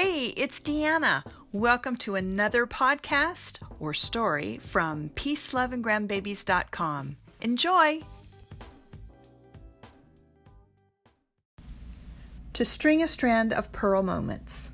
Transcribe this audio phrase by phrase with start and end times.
[0.00, 1.24] Hey, it's Deanna.
[1.50, 7.16] Welcome to another podcast or story from peaceloveandgrandbabies.com.
[7.40, 8.02] Enjoy!
[12.52, 14.70] To string a strand of pearl moments.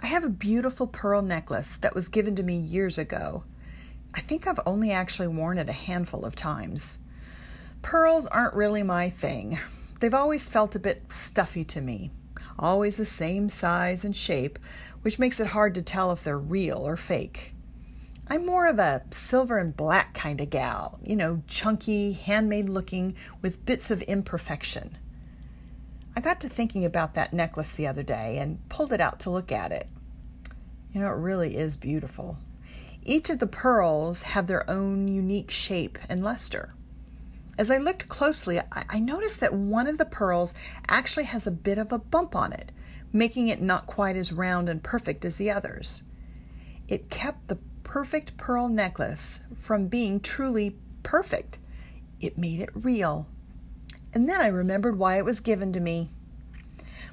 [0.00, 3.44] I have a beautiful pearl necklace that was given to me years ago.
[4.12, 6.98] I think I've only actually worn it a handful of times.
[7.80, 9.60] Pearls aren't really my thing.
[10.00, 12.10] They've always felt a bit stuffy to me
[12.58, 14.58] always the same size and shape,
[15.02, 17.54] which makes it hard to tell if they're real or fake.
[18.26, 23.16] I'm more of a silver and black kind of gal, you know, chunky, handmade looking,
[23.42, 24.96] with bits of imperfection.
[26.16, 29.30] I got to thinking about that necklace the other day and pulled it out to
[29.30, 29.88] look at it.
[30.92, 32.38] You know, it really is beautiful.
[33.02, 36.72] Each of the pearls have their own unique shape and luster.
[37.56, 40.54] As I looked closely, I, noticed that one of the pearls
[40.88, 42.72] actually has a bit of a bump on it,
[43.12, 46.02] making it not quite as round and perfect as the others.
[46.88, 51.58] It kept the perfect pearl necklace from being truly perfect.
[52.20, 53.28] It made it real.
[54.12, 56.10] And then I remembered why it was given to me.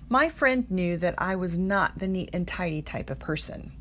[0.09, 3.73] My friend knew that I was not the neat and tidy type of person.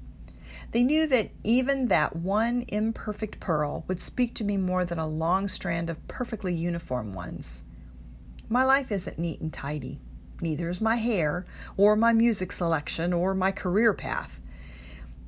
[0.72, 5.06] They knew that even that one imperfect pearl would speak to me more than a
[5.06, 7.62] long strand of perfectly uniform ones.
[8.48, 10.00] My life isn't neat and tidy.
[10.40, 11.44] Neither is my hair,
[11.76, 14.40] or my music selection, or my career path.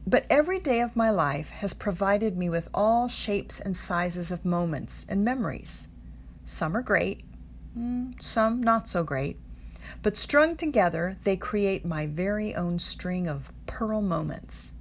[0.07, 4.45] But every day of my life has provided me with all shapes and sizes of
[4.45, 5.89] moments and memories.
[6.45, 7.23] Some are great,
[7.79, 9.39] mm, some not so great,
[10.03, 14.73] but strung together, they create my very own string of pearl moments.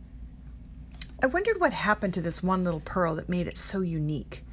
[1.24, 4.44] I wondered what happened to this one little pearl that made it so unique.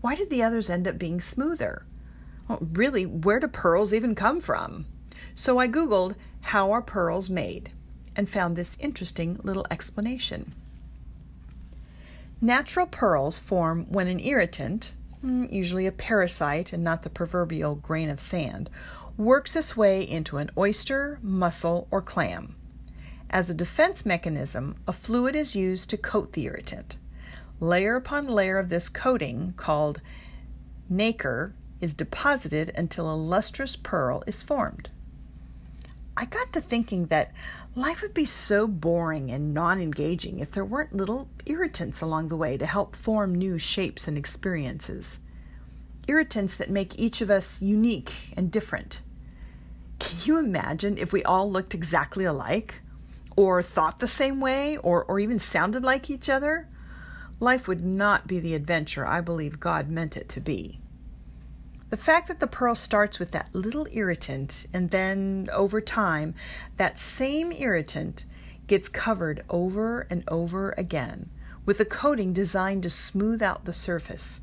[0.00, 1.84] Why did the others end up being smoother?
[2.48, 4.86] Well, really, where do pearls even come from?
[5.34, 7.70] So I Googled, How are pearls made?
[8.16, 10.54] and found this interesting little explanation.
[12.40, 18.08] Natural pearls form when an irritant, hmm, usually a parasite and not the proverbial grain
[18.08, 18.70] of sand,
[19.18, 22.56] works its way into an oyster, mussel, or clam.
[23.30, 26.96] As a defense mechanism, a fluid is used to coat the irritant.
[27.58, 30.00] Layer upon layer of this coating, called
[30.88, 34.90] nacre, is deposited until a lustrous pearl is formed.
[36.16, 37.32] I got to thinking that
[37.74, 42.36] life would be so boring and non engaging if there weren't little irritants along the
[42.36, 45.18] way to help form new shapes and experiences.
[46.08, 49.00] Irritants that make each of us unique and different.
[49.98, 52.76] Can you imagine if we all looked exactly alike?
[53.36, 56.68] Or thought the same way or, or even sounded like each other,
[57.38, 60.80] life would not be the adventure I believe God meant it to be.
[61.90, 66.34] The fact that the pearl starts with that little irritant and then over time
[66.78, 68.24] that same irritant
[68.66, 71.30] gets covered over and over again
[71.64, 74.40] with a coating designed to smooth out the surface,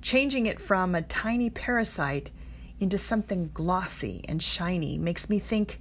[0.00, 2.30] changing it from a tiny parasite
[2.78, 5.80] into something glossy and shiny makes me think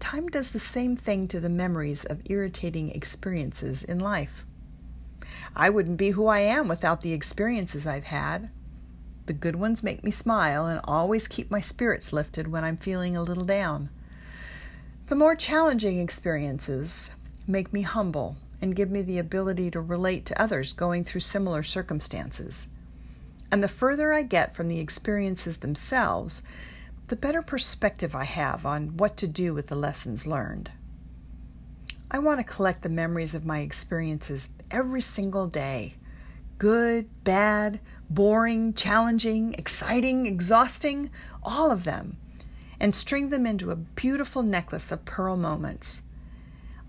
[0.00, 4.44] time does the same thing to the memories of irritating experiences in life.
[5.54, 8.50] I wouldn't be who I am without the experiences I've had.
[9.26, 13.16] The good ones make me smile and always keep my spirits lifted when I'm feeling
[13.16, 13.90] a little down.
[15.06, 17.10] The more challenging experiences
[17.46, 21.62] make me humble and give me the ability to relate to others going through similar
[21.62, 22.66] circumstances.
[23.50, 26.42] And the further I get from the experiences themselves,
[27.10, 30.70] the better perspective I have on what to do with the lessons learned.
[32.08, 35.94] I want to collect the memories of my experiences every single day
[36.58, 41.10] good, bad, boring, challenging, exciting, exhausting,
[41.42, 42.16] all of them,
[42.78, 46.02] and string them into a beautiful necklace of pearl moments.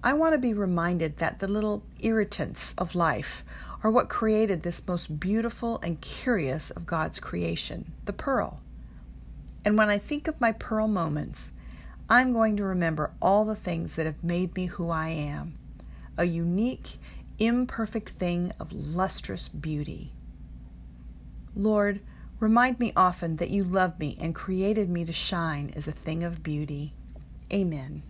[0.04, 3.44] I want to be reminded that the little irritants of life
[3.84, 8.60] are what created this most beautiful and curious of God's creation, the pearl.
[9.64, 11.52] And when I think of my pearl moments,
[12.10, 15.58] I'm going to remember all the things that have made me who I am
[16.18, 17.00] a unique,
[17.40, 20.12] imperfect thing of lustrous beauty.
[21.56, 22.02] Lord,
[22.40, 26.24] remind me often that you love me and created me to shine as a thing
[26.24, 26.94] of beauty.
[27.52, 28.04] Amen.